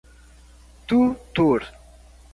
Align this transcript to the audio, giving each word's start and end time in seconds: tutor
tutor 0.87 1.63